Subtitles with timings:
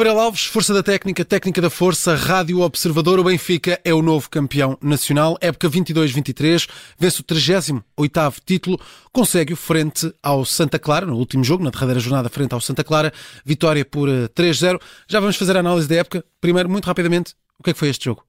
[0.00, 3.18] Gabriel Alves, Força da Técnica, Técnica da Força, Rádio Observador.
[3.18, 5.36] O Benfica é o novo campeão nacional.
[5.42, 6.66] Época 22-23,
[6.98, 8.80] vence o 38º título,
[9.12, 13.12] consegue-o frente ao Santa Clara, no último jogo, na derradeira jornada frente ao Santa Clara.
[13.44, 14.76] Vitória por 3-0.
[14.76, 16.24] Eh, Já vamos fazer a análise da época.
[16.40, 18.24] Primeiro, muito rapidamente, o que é que foi este jogo?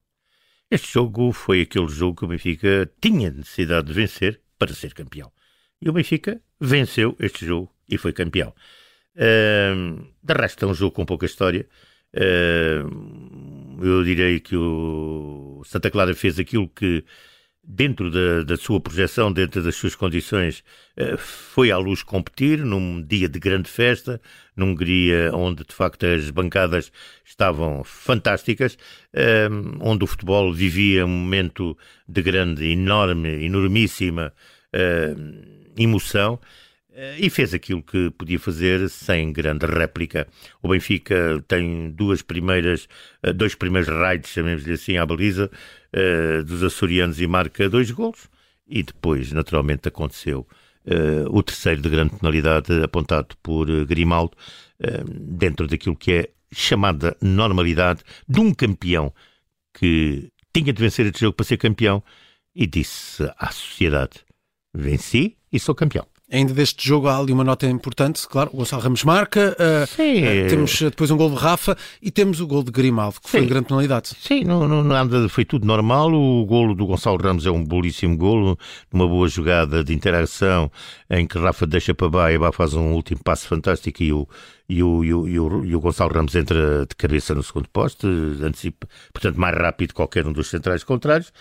[0.70, 5.32] Este jogo foi aquele jogo que o Benfica tinha necessidade de vencer para ser campeão.
[5.82, 8.54] E o Benfica venceu este jogo e foi campeão.
[9.16, 11.68] De resto, é um jogo com pouca história.
[12.14, 17.06] Uh, eu direi que o Santa Clara fez aquilo que,
[17.64, 20.62] dentro da, da sua projeção, dentro das suas condições,
[21.00, 24.22] uh, foi à luz competir num dia de grande festa,
[24.58, 26.92] num Hungria onde de facto as bancadas
[27.26, 28.78] estavam fantásticas,
[29.80, 34.34] onde o futebol vivia um momento de grande, enorme, enormíssima
[35.78, 36.40] emoção.
[36.94, 40.28] Eh, e fez aquilo que podia fazer sem grande réplica.
[40.62, 42.88] O Benfica tem duas primeiras,
[43.24, 45.50] eh, dois primeiros raids, chamemos-lhe assim, à baliza,
[45.94, 48.30] eh, dos açorianos e marca dois golos.
[48.68, 50.48] E depois, naturalmente, aconteceu
[51.30, 54.36] o terceiro de grande penalidade apontado por Grimaldo,
[55.08, 59.14] dentro daquilo que é chamada normalidade de um campeão
[59.74, 62.04] que tinha de vencer este jogo para ser campeão
[62.56, 64.26] e disse à sociedade:
[64.74, 66.11] venci e sou campeão.
[66.32, 70.82] Ainda deste jogo há ali uma nota importante, claro, o Gonçalo Ramos marca, uh, temos
[70.82, 73.32] depois um gol de Rafa e temos o gol de Grimaldo, que Sim.
[73.32, 74.16] foi de grande penalidade.
[74.18, 78.16] Sim, não, não, nada, foi tudo normal, o golo do Gonçalo Ramos é um belíssimo
[78.16, 78.58] golo,
[78.94, 80.72] uma boa jogada de interação
[81.10, 84.26] em que Rafa deixa para baixo e Bá faz um último passo fantástico e o,
[84.70, 87.68] e o, e o, e o, e o Gonçalo Ramos entra de cabeça no segundo
[87.68, 91.34] poste, antecipa, portanto mais rápido que qualquer um dos centrais contrários.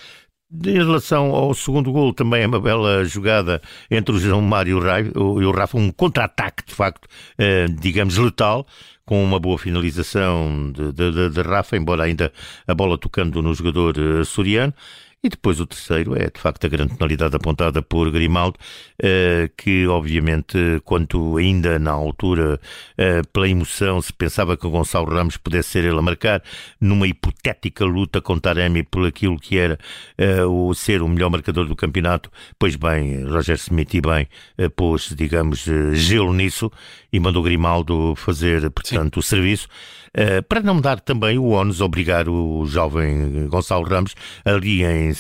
[0.52, 4.80] Em relação ao segundo gol, também é uma bela jogada entre o João Mário
[5.16, 7.06] e o Rafa, um contra-ataque, de facto,
[7.38, 8.66] eh, digamos, letal,
[9.04, 12.32] com uma boa finalização de, de, de, Rafa, embora ainda
[12.66, 14.74] a bola tocando no jogador eh, soriano.
[15.22, 18.58] E depois o terceiro é, de facto, a grande penalidade apontada por Grimaldo,
[19.02, 22.58] eh, que, obviamente, quanto ainda na altura,
[22.96, 26.42] eh, pela emoção, se pensava que o Gonçalo Ramos pudesse ser ele a marcar,
[26.80, 29.78] numa hipotética luta com Taremi por aquilo que era
[30.16, 34.26] eh, o ser o melhor marcador do campeonato, pois bem, Roger Smith e bem
[34.74, 36.72] pôs, digamos, gelo nisso
[37.12, 39.20] e mandou Grimaldo fazer, portanto, Sim.
[39.20, 39.68] o serviço.
[40.08, 45.12] Uh, para não dar também o ónus, obrigar o jovem Gonçalo Ramos ali em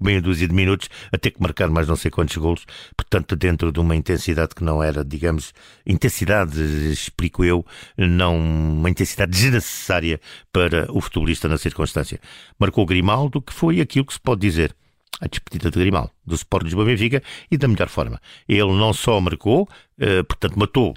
[0.00, 2.64] meia dúzia de minutos a ter que marcar mais não sei quantos golos,
[2.96, 5.52] portanto dentro de uma intensidade que não era, digamos,
[5.86, 6.60] intensidade,
[6.92, 7.64] explico eu,
[7.96, 10.20] não uma intensidade desnecessária
[10.52, 12.20] para o futebolista na circunstância.
[12.58, 14.74] Marcou Grimaldo, que foi aquilo que se pode dizer
[15.20, 18.20] a despedida de Grimaldo, do Sport Lisboa Benfica, e da melhor forma.
[18.48, 20.94] Ele não só marcou, eh, portanto matou,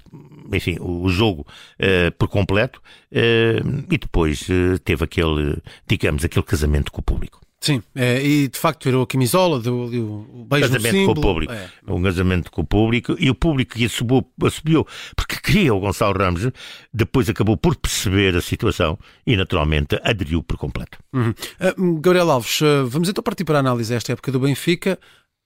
[0.53, 1.45] enfim, o, jogo
[1.79, 4.47] eh, por completo, eh, e depois
[4.83, 5.57] teve aquele,
[5.87, 7.41] digamos, aquele casamento com o público.
[7.63, 11.19] Sim, é, e de facto tirou a camisola, deu, deu o beijo casamento símbolo, com
[11.19, 11.69] o público, é.
[11.87, 16.17] um casamento com o público e o público que subiu, subiu porque queria o Gonçalo
[16.17, 16.49] Ramos,
[16.91, 20.97] depois acabou por perceber a situação e naturalmente aderiu por completo.
[21.13, 21.29] Uhum.
[21.29, 24.97] Uh, Gabriel Alves, uh, vamos então partir para a análise desta época do Benfica,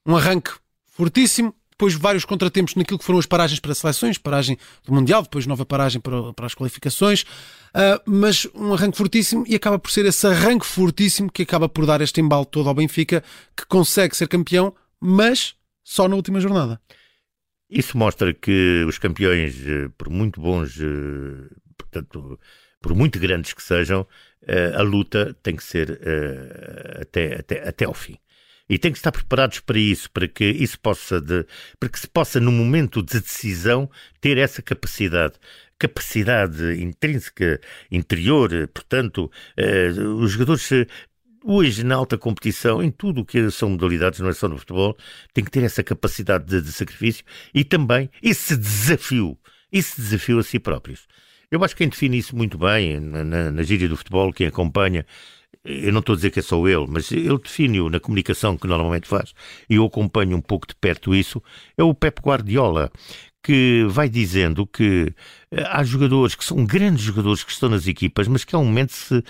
[0.07, 0.51] um arranque
[0.85, 5.45] fortíssimo, depois vários contratempos naquilo que foram as paragens para seleções, paragem do Mundial, depois
[5.45, 10.05] nova paragem para, para as qualificações, uh, mas um arranque fortíssimo e acaba por ser
[10.05, 13.21] esse arranque fortíssimo que acaba por dar este embalo todo ao Benfica,
[13.55, 15.53] que consegue ser campeão, mas
[15.83, 16.79] só na última jornada.
[17.69, 22.39] Isso mostra que os campeões, eh, por muito bons, eh, portanto,
[22.79, 24.07] por muito grandes que sejam,
[24.43, 25.99] eh, a luta tem que ser
[27.01, 28.17] até, até, até ao fim
[28.69, 31.45] e tem que estar preparados para isso, para que isso possa de,
[31.79, 33.89] para que se possa no momento de decisão
[34.19, 35.35] ter essa capacidade
[35.77, 37.59] capacidade intrínseca
[37.91, 40.69] interior, portanto, eh, os jogadores
[41.45, 44.97] hoje na alta competição, em tudo o que são modalidades, não é só no futebol,
[45.31, 47.23] têm que ter essa capacidade de, de sacrifício
[47.53, 49.37] e também esse desafio,
[49.71, 51.07] esse desafio a si próprios.
[51.51, 54.47] Eu acho que quem define isso muito bem na, na, na gíria do futebol, quem
[54.47, 55.05] acompanha,
[55.65, 58.67] eu não estou a dizer que é só ele, mas ele define-o na comunicação que
[58.67, 59.33] normalmente faz,
[59.69, 61.41] e eu acompanho um pouco de perto isso,
[61.77, 62.91] é o Pep Guardiola,
[63.43, 65.13] que vai dizendo que
[65.51, 68.65] eh, há jogadores que são grandes jogadores que estão nas equipas, mas que há um
[68.65, 69.23] momento se,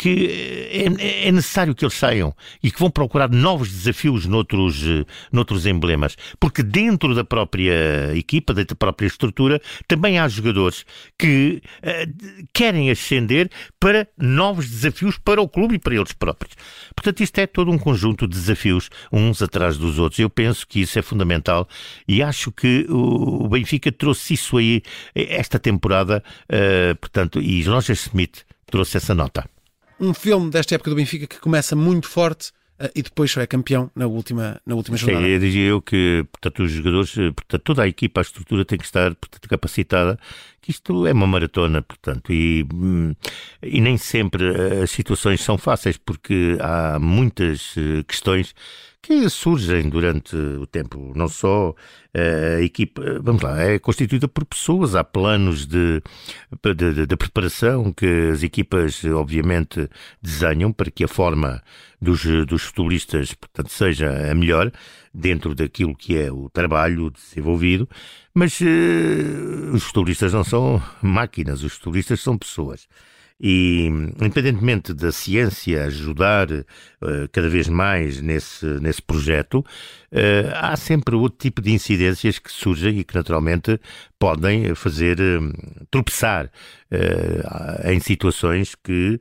[0.00, 4.82] que é, é, necessário que eles saiam e que vão procurar novos desafios noutros,
[5.30, 10.86] noutros emblemas, porque dentro da própria equipa, da própria estrutura, também há jogadores
[11.18, 16.54] que uh, querem ascender para novos desafios para o clube e para eles próprios.
[16.96, 20.18] Portanto, isto é todo um conjunto de desafios, uns atrás dos outros.
[20.18, 21.68] Eu penso que isso é fundamental
[22.08, 24.80] e acho que o Benfica trouxe isso aí
[25.14, 29.44] esta temporada, uh, portanto, e Roger Smith trouxe essa nota.
[30.00, 32.50] Um filme desta época do Benfica que começa muito forte
[32.80, 35.24] uh, e depois só é campeão na última, na última jornada.
[35.26, 38.64] Sim, eu dizia eu que portanto, os jogadores, eh, portanto, toda a equipa, a estrutura
[38.64, 40.18] tem que estar portanto, capacitada,
[40.62, 43.14] que isto é uma maratona, portanto, e, hum,
[43.62, 47.74] e nem sempre as situações são fáceis, porque há muitas
[48.08, 48.54] questões
[49.02, 51.12] que surgem durante o tempo.
[51.16, 51.74] Não só
[52.12, 56.02] eh, a equipa, vamos lá, é constituída por pessoas, há planos de,
[56.76, 59.88] de, de, preparação que as equipas, obviamente,
[60.20, 61.62] desenham para que a forma
[62.00, 64.70] dos, dos futebolistas, portanto, seja a melhor
[65.12, 67.88] dentro daquilo que é o trabalho desenvolvido,
[68.34, 72.86] mas uh, os futebolistas não são máquinas, os futebolistas são pessoas.
[73.42, 73.86] E,
[74.20, 76.66] independentemente da ciência ajudar uh,
[77.32, 79.60] cada vez mais nesse, nesse projeto,
[80.12, 83.80] uh, há sempre outro tipo de incidências que surgem e que, naturalmente,
[84.18, 86.50] podem fazer uh, tropeçar
[87.84, 89.20] em situações que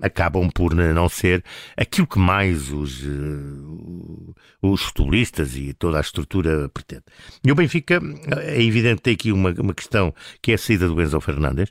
[0.00, 1.44] acabam por não ser
[1.76, 7.04] aquilo que mais os, uh, os futebolistas e toda a estrutura pretende.
[7.44, 8.00] E o Benfica,
[8.38, 11.70] é evidente tem aqui uma, uma questão que é a saída do Enzo Fernandes,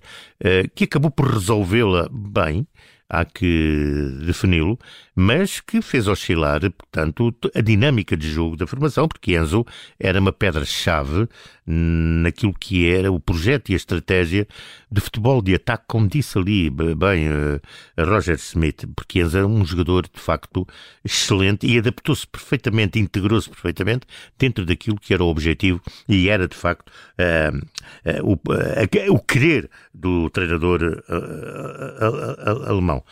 [0.75, 2.67] que acabou por resolvê-la bem,
[3.09, 4.77] há que defini-lo,
[5.19, 9.65] mas que fez oscilar, portanto, a dinâmica de jogo da formação, porque Enzo
[9.99, 11.27] era uma pedra-chave
[11.65, 14.47] naquilo que era o projeto e a estratégia
[14.91, 17.59] de futebol de ataque, como disse ali bem uh,
[17.97, 20.67] Roger Smith, porque Enzo era um jogador de facto
[21.03, 24.05] excelente e adaptou-se perfeitamente, integrou-se perfeitamente
[24.37, 27.57] dentro daquilo que era o objetivo e era de facto uh,
[28.21, 28.39] uh,
[29.09, 31.03] o, o querer do treinador
[32.67, 33.03] alemão.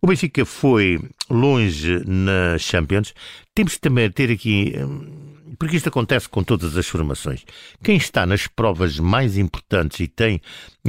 [0.00, 1.00] O Benfica foi
[1.30, 3.14] longe na Champions.
[3.54, 7.44] Temos também ter aqui hum, porque isto acontece com todas as formações.
[7.82, 10.40] Quem está nas provas mais importantes e tem,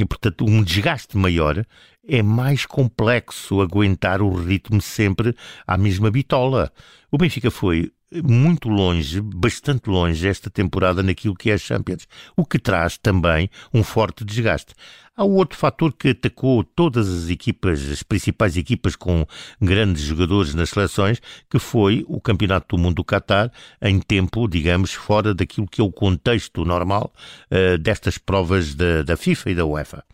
[0.08, 1.64] portanto, um desgaste maior,
[2.08, 6.72] é mais complexo aguentar o ritmo sempre à mesma bitola.
[7.12, 7.92] O Benfica foi
[8.24, 13.50] muito longe, bastante longe esta temporada naquilo que é a Champions, o que traz também
[13.72, 14.74] um forte desgaste.
[15.14, 19.26] Há outro fator que atacou todas as equipas, as principais equipas com
[19.60, 21.20] grandes jogadores nas seleções,
[21.50, 23.50] que foi o Campeonato do Mundo do Qatar,
[23.82, 27.12] em tempo, digamos, fora daquilo que é o contexto normal
[27.50, 30.04] uh, destas provas da, da FIFA e da UEFA.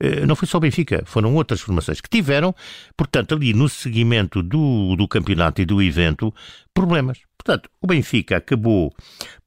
[0.00, 2.54] Eh, não foi só o Benfica, foram outras formações que tiveram,
[2.96, 6.34] portanto, ali no seguimento do, do campeonato e do evento,
[6.72, 7.20] problemas.
[7.36, 8.94] Portanto, o Benfica acabou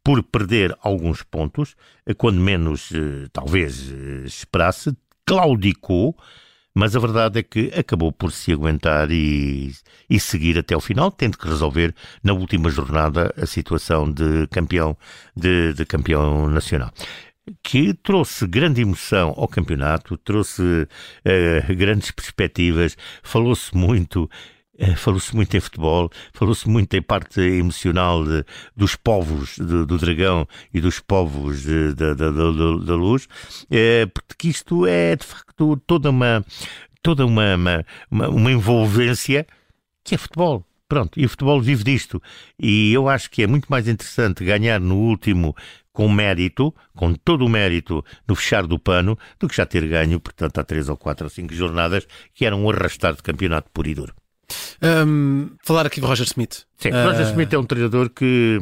[0.03, 3.91] por perder alguns pontos, eh, quando menos eh, talvez
[4.25, 4.95] esperasse,
[5.25, 6.15] claudicou,
[6.75, 9.71] mas a verdade é que acabou por se aguentar e,
[10.09, 14.97] e seguir até o final, tendo que resolver na última jornada a situação de campeão,
[15.35, 16.91] de, de campeão nacional
[17.61, 24.29] que trouxe grande emoção ao campeonato, trouxe uh, grandes perspectivas, falou-se muito.
[24.79, 28.43] Uh, falou-se muito em futebol, falou-se muito em parte emocional de,
[28.75, 31.63] dos povos de, do dragão e dos povos
[31.95, 36.43] da, luz, uh, porque isto é de facto toda uma
[37.03, 37.55] toda uma,
[38.09, 39.45] uma, uma envolvência
[40.03, 40.65] que é futebol.
[40.87, 42.21] Pronto, e o futebol vive disto.
[42.59, 45.55] E eu acho que é muito mais interessante ganhar no último
[45.93, 50.19] com mérito, com todo o mérito no fechar do pano, do que já ter ganho,
[50.19, 53.87] portanto, há três ou quatro ou cinco jornadas que eram um arrastar de campeonato por
[53.87, 54.13] e duro.
[54.81, 56.65] Um, falar aqui do Roger Smith.
[56.77, 57.05] Sim, uh...
[57.05, 58.59] Roger Smith é um treinador que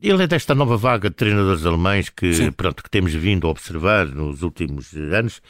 [0.00, 4.06] ele é desta nova vaga de treinadores alemães que, pronto, que temos vindo a observar
[4.06, 5.40] nos últimos anos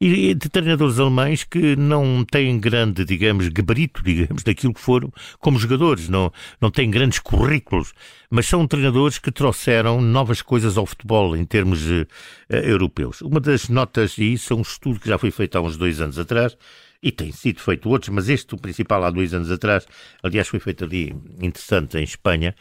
[0.00, 5.58] e de treinadores alemães que não têm grande, digamos, gabarito, digamos, daquilo que foram como
[5.58, 7.92] jogadores, não, não têm grandes currículos,
[8.30, 12.06] mas são treinadores que trouxeram novas coisas ao futebol em termos uh,
[12.48, 13.20] europeus.
[13.22, 16.00] Uma das notas, e isso é um estudo que já foi feito há uns dois
[16.00, 16.56] anos atrás,
[17.02, 19.86] e tem sido feito outros, mas este, o principal, há dois anos atrás,
[20.22, 22.54] aliás, foi feito ali, interessante, em Espanha,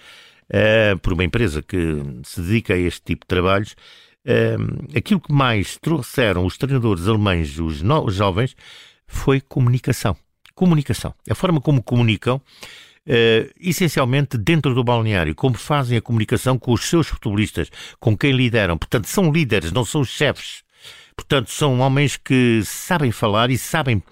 [0.49, 3.75] uh, por uma empresa que se dedica a este tipo de trabalhos,
[4.95, 8.55] aquilo que mais trouxeram os treinadores alemães, os, os jovens,
[9.07, 10.15] foi comunicação.
[10.53, 11.13] Comunicação.
[11.29, 12.41] A forma como comunicam,
[13.09, 18.33] Uh, essencialmente dentro do balneário, como fazem a comunicação com os seus futebolistas, com quem
[18.33, 18.77] lideram.
[18.77, 20.61] Portanto, são líderes, não são chefes.
[21.15, 24.03] Portanto, são homens que sabem falar e sabem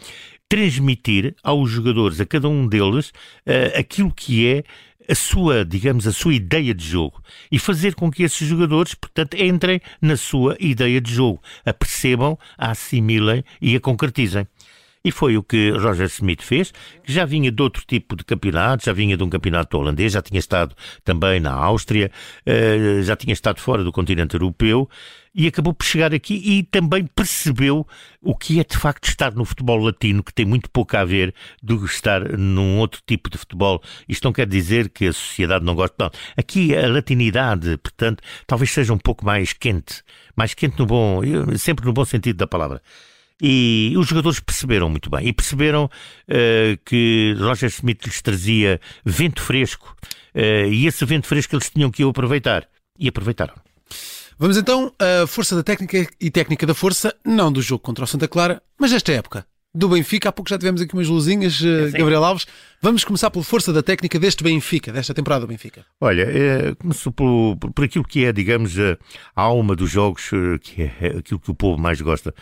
[0.47, 4.63] transmitir aos jogadores, a cada um deles, uh, aquilo que é
[5.09, 7.21] a sua, digamos, a sua ideia de jogo
[7.51, 12.37] e fazer com que esses jogadores, portanto, entrem na sua ideia de jogo, a percebam,
[12.57, 14.47] a assimilem e a concretizem.
[15.05, 18.85] E foi o que Roger Smith fez, que já vinha de outro tipo de campeonato,
[18.85, 22.11] já vinha de um campeonato holandês, já tinha estado também na Áustria,
[22.43, 24.89] eh, já tinha estado fora do continente europeu
[25.35, 27.85] e acabou por chegar aqui e também percebeu
[28.19, 31.35] o que é de facto estar no futebol latino, que tem muito pouco a ver
[31.61, 33.83] do que estar num outro tipo de futebol.
[34.09, 36.09] Isto não quer dizer que a sociedade não goste, não.
[36.35, 40.01] Aqui a latinidade, portanto, talvez seja um pouco mais quente,
[40.35, 41.21] mais quente no bom,
[41.59, 42.81] sempre no bom sentido da palavra.
[43.41, 45.27] E os jogadores perceberam muito bem.
[45.27, 49.95] E perceberam uh, que Roger Smith lhes trazia vento fresco.
[50.33, 52.67] Uh, e esse vento fresco eles tinham que aproveitar.
[52.97, 53.53] E aproveitaram.
[54.37, 58.07] Vamos então à força da técnica e técnica da força, não do jogo contra o
[58.07, 59.45] Santa Clara, mas desta época.
[59.73, 62.47] Do Benfica, há pouco já tivemos aqui umas luzinhas, uh, Gabriel Alves.
[62.81, 65.85] Vamos começar pela força da técnica deste Benfica, desta temporada do Benfica.
[65.99, 68.97] Olha, é, começo por, por aquilo que é, digamos, a
[69.35, 70.29] alma dos jogos,
[70.61, 72.33] que é aquilo que o povo mais gosta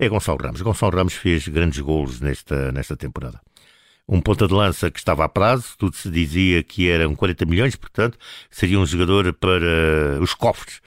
[0.00, 0.62] é Gonçalo Ramos.
[0.62, 3.40] Gonçalo Ramos fez grandes golos nesta, nesta temporada.
[4.12, 7.76] Um ponta de lança que estava a prazo, tudo se dizia que eram 40 milhões,
[7.76, 8.18] portanto,
[8.50, 10.80] seria um jogador para os cofres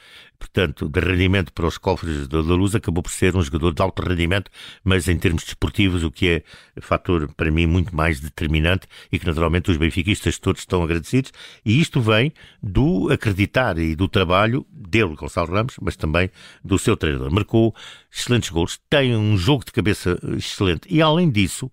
[0.44, 4.02] portanto, de rendimento para os cofres da Luz, acabou por ser um jogador de alto
[4.02, 4.52] rendimento,
[4.84, 6.44] mas em termos desportivos, o que é
[6.82, 11.32] fator para mim muito mais determinante e que naturalmente os benfiquistas todos estão agradecidos.
[11.66, 16.30] E isto vem do acreditar e do trabalho dele, Gonçalo Ramos, mas também
[16.64, 17.32] do seu treinador.
[17.32, 17.74] Marcou
[18.12, 21.72] excelentes gols, tem um jogo de cabeça excelente e além disso,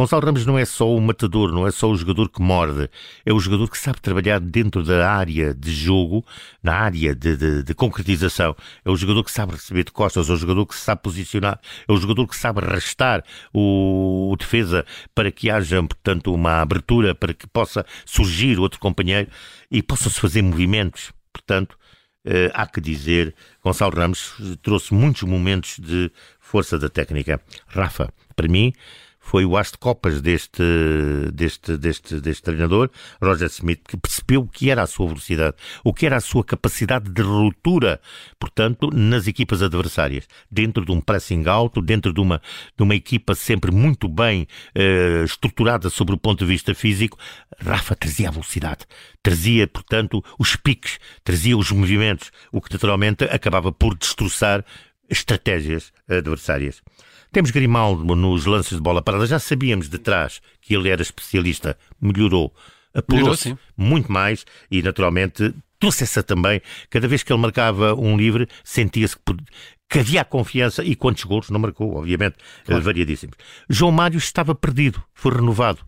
[0.00, 2.88] Gonçalo Ramos não é só o matador, não é só o jogador que morde,
[3.22, 6.24] é o jogador que sabe trabalhar dentro da área de jogo,
[6.62, 8.56] na área de, de, de concretização.
[8.82, 11.60] É o jogador que sabe receber de costas, é o jogador que se sabe posicionar,
[11.86, 17.14] é o jogador que sabe arrastar o, o defesa para que haja, portanto, uma abertura
[17.14, 19.28] para que possa surgir outro companheiro
[19.70, 21.12] e possam-se fazer movimentos.
[21.30, 21.76] Portanto,
[22.22, 27.40] Uh, há que dizer, Gonçalo Ramos trouxe muitos momentos de força da técnica.
[27.66, 28.74] Rafa, para mim,
[29.20, 30.62] foi o as de copas deste,
[31.32, 32.90] deste, deste, deste treinador,
[33.22, 36.42] Roger Smith, que percebeu o que era a sua velocidade, o que era a sua
[36.42, 38.00] capacidade de ruptura,
[38.40, 42.40] portanto, nas equipas adversárias, dentro de um pressing alto, dentro de uma,
[42.76, 47.18] de uma equipa sempre muito bem eh, estruturada sobre o ponto de vista físico,
[47.60, 48.86] Rafa trazia a velocidade,
[49.22, 54.64] trazia, portanto, os piques, trazia os movimentos, o que naturalmente acabava por destroçar
[55.10, 56.82] estratégias adversárias.
[57.32, 61.78] Temos Grimaldo nos lances de bola parada, já sabíamos de trás que ele era especialista,
[62.00, 62.52] melhorou,
[62.94, 66.60] apurou-se muito mais e, naturalmente, trouxe essa também.
[66.88, 69.36] Cada vez que ele marcava um livre, sentia-se que,
[69.88, 72.82] que havia confiança e quantos gols não marcou, obviamente, claro.
[72.82, 73.36] variadíssimos.
[73.68, 75.80] João Mário estava perdido, foi renovado.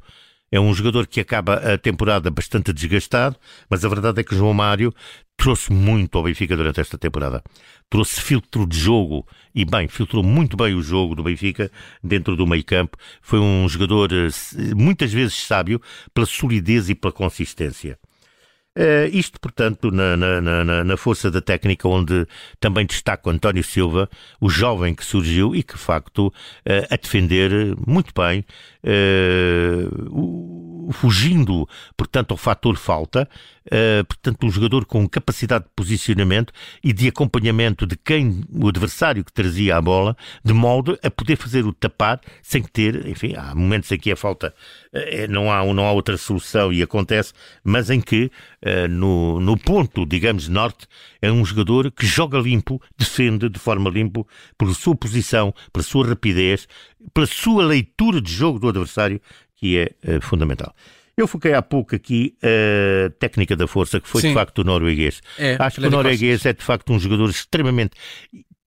[0.53, 3.37] É um jogador que acaba a temporada bastante desgastado,
[3.71, 4.95] mas a verdade é que João Mário
[5.35, 7.43] trouxe muito ao Benfica durante esta temporada.
[7.89, 11.71] Trouxe filtro de jogo e, bem, filtrou muito bem o jogo do Benfica
[12.05, 12.99] dentro do meio campo.
[13.23, 14.29] Foi um jogador eh,
[14.77, 15.81] muitas vezes sábio
[16.13, 17.99] pela solidez e pela consistência.
[18.75, 22.27] Uh, isto, portanto, na, na, na, na, força da técnica, onde
[22.59, 24.09] também destaco António Silva,
[24.41, 26.33] o jovem que surgiu e que, de facto, uh,
[26.89, 28.43] a defender muito bem,
[28.83, 33.29] uh, fugindo, portanto, ao fator falta,
[34.09, 39.33] portanto, um jogador com capacidade de posicionamento e de acompanhamento de quem, o adversário que
[39.33, 43.91] trazia a bola, de modo a poder fazer o tapar sem ter, enfim, há momentos
[43.93, 44.53] em que a falta
[45.29, 47.33] não, há, não há outra solução e acontece,
[47.65, 48.31] mas em que
[48.65, 50.87] uh, no, no ponto, digamos, norte,
[51.21, 54.25] é um jogador que joga limpo, defende de forma limpa,
[54.59, 56.69] pela sua posição, pela sua rapidez,
[57.15, 59.21] pela sua leitura de jogo do adversário,
[59.63, 60.75] que é uh, fundamental.
[61.17, 64.29] Eu foquei há pouco aqui a técnica da força, que foi Sim.
[64.29, 65.21] de facto o norueguês.
[65.39, 67.93] É, Acho que o norueguês é de facto um jogador extremamente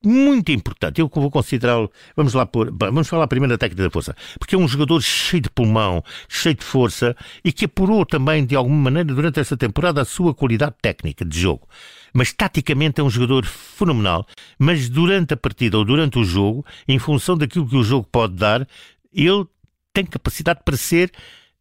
[0.02, 1.02] muito importante.
[1.02, 1.92] Eu vou considerá-lo.
[2.16, 2.72] Vamos lá por.
[2.72, 4.16] Vamos falar primeiro da técnica da força.
[4.40, 8.56] Porque é um jogador cheio de pulmão, cheio de força e que apurou também, de
[8.56, 11.68] alguma maneira, durante esta temporada, a sua qualidade técnica de jogo.
[12.14, 14.25] Mas taticamente é um jogador fenomenal.
[14.58, 18.36] Mas durante a partida ou durante o jogo, em função daquilo que o jogo pode
[18.36, 18.68] dar,
[19.12, 19.46] ele
[19.96, 21.12] tem capacidade para ser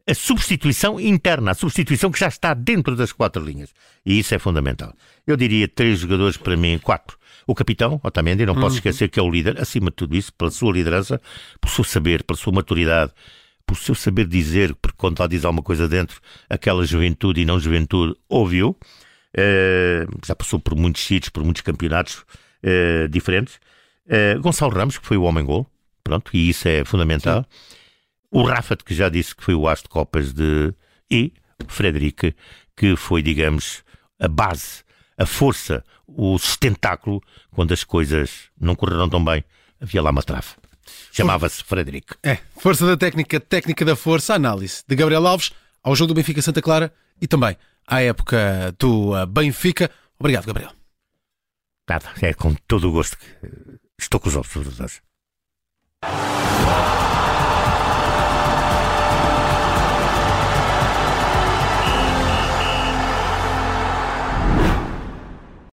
[0.06, 3.70] a substituição interna, a substituição que já está dentro das quatro linhas.
[4.04, 4.92] E isso é fundamental.
[5.26, 7.16] Eu diria três jogadores para mim, quatro.
[7.46, 8.60] O capitão, Otamendi, não uhum.
[8.60, 11.20] posso esquecer que é o líder, acima de tudo isso, pela sua liderança,
[11.60, 13.12] pelo seu saber, pela sua maturidade,
[13.66, 17.60] pelo seu saber dizer, porque quando lá diz alguma coisa dentro, aquela juventude e não
[17.60, 18.76] juventude ouviu.
[19.36, 22.24] Uh, já passou por muitos sítios, por muitos campeonatos
[22.62, 23.58] uh, diferentes.
[24.06, 25.66] Uh, Gonçalo Ramos, que foi o homem-gol,
[26.02, 27.46] pronto, e isso é fundamental.
[27.48, 27.83] Sim.
[28.34, 30.74] O Rafa, que já disse que foi o as de copas de.
[31.08, 31.32] e
[31.64, 32.34] o Frederic,
[32.76, 33.84] que foi, digamos,
[34.18, 34.82] a base,
[35.16, 37.22] a força, o sustentáculo,
[37.52, 39.44] quando as coisas não correram tão bem,
[39.80, 40.48] havia lá uma trave.
[41.12, 42.14] Chamava-se Frederic.
[42.24, 46.42] É, força da técnica, técnica da força, análise de Gabriel Alves ao jogo do Benfica
[46.42, 49.90] Santa Clara e também à época do uh, Benfica.
[50.18, 50.72] Obrigado, Gabriel.
[51.88, 53.26] Nada, é com todo o gosto que
[53.98, 55.00] estou com os observadores.